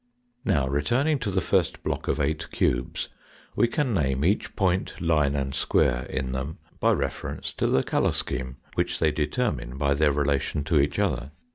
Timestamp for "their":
9.93-10.11